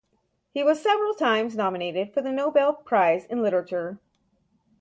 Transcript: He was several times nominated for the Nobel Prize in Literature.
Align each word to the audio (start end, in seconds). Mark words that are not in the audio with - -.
He 0.51 0.63
was 0.63 0.81
several 0.81 1.13
times 1.13 1.55
nominated 1.55 2.11
for 2.11 2.23
the 2.23 2.31
Nobel 2.31 2.73
Prize 2.73 3.25
in 3.25 3.43
Literature. 3.43 3.99